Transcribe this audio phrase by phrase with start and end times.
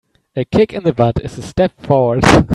[0.35, 2.23] A kick in the butt is a step forward.